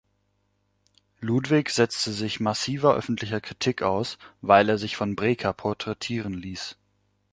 Ludwig 1.19 1.69
setzte 1.69 2.11
sich 2.11 2.39
massiver 2.39 2.95
öffentlicher 2.95 3.39
Kritik 3.39 3.83
aus, 3.83 4.17
weil 4.41 4.67
er 4.67 4.79
sich 4.79 4.97
von 4.97 5.15
Breker 5.15 5.53
porträtieren 5.53 6.33
ließ. 6.33 6.75